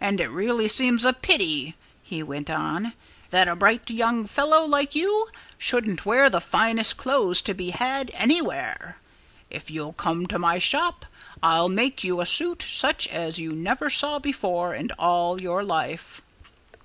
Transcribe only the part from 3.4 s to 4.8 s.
a bright young fellow